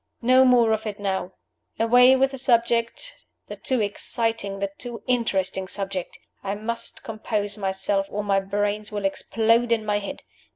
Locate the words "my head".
9.85-10.23